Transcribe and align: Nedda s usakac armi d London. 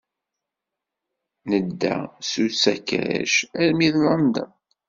Nedda 1.49 1.95
s 2.29 2.31
usakac 2.45 3.33
armi 3.63 3.89
d 3.93 3.95
London. 4.05 4.51